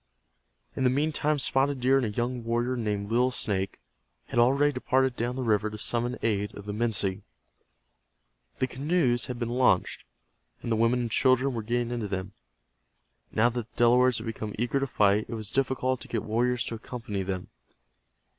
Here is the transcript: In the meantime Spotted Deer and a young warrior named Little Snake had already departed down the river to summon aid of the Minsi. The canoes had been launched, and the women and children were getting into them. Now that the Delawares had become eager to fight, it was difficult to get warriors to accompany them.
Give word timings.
In 0.75 0.83
the 0.83 0.89
meantime 0.89 1.37
Spotted 1.37 1.79
Deer 1.79 1.97
and 1.97 2.05
a 2.07 2.09
young 2.09 2.43
warrior 2.43 2.75
named 2.75 3.11
Little 3.11 3.29
Snake 3.29 3.79
had 4.29 4.39
already 4.39 4.71
departed 4.71 5.15
down 5.15 5.35
the 5.35 5.43
river 5.43 5.69
to 5.69 5.77
summon 5.77 6.17
aid 6.23 6.55
of 6.55 6.65
the 6.65 6.73
Minsi. 6.73 7.21
The 8.57 8.65
canoes 8.65 9.27
had 9.27 9.37
been 9.37 9.49
launched, 9.49 10.05
and 10.63 10.71
the 10.71 10.75
women 10.75 11.01
and 11.01 11.11
children 11.11 11.53
were 11.53 11.61
getting 11.61 11.91
into 11.91 12.07
them. 12.07 12.33
Now 13.31 13.49
that 13.49 13.69
the 13.69 13.75
Delawares 13.77 14.17
had 14.17 14.25
become 14.25 14.55
eager 14.57 14.79
to 14.79 14.87
fight, 14.87 15.25
it 15.29 15.35
was 15.35 15.51
difficult 15.51 16.01
to 16.01 16.07
get 16.07 16.23
warriors 16.23 16.63
to 16.63 16.73
accompany 16.73 17.21
them. 17.21 17.49